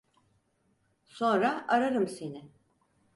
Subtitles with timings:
[1.05, 2.51] Sonra ararım seni.